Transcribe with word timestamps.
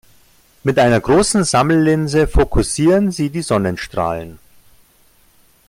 Mit 0.63 0.79
einer 0.79 0.99
großen 0.99 1.43
Sammellinse 1.43 2.25
fokussieren 2.27 3.11
sie 3.11 3.29
die 3.29 3.43
Sonnenstrahlen. 3.43 4.39